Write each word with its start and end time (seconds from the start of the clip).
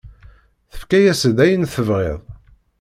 Yefka-ak-d 0.71 1.37
ayen 1.45 1.63
tebɣiḍ. 1.73 2.21